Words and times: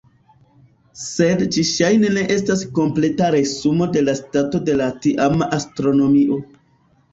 Sed 1.01 1.43
ĝi 1.55 1.65
ŝajne 1.71 2.09
ne 2.15 2.23
estas 2.37 2.65
kompleta 2.79 3.29
resumo 3.37 3.89
de 3.99 4.05
la 4.09 4.17
stato 4.23 4.65
de 4.73 4.81
la 4.83 4.91
tiama 5.07 5.53
astronomio. 5.61 6.43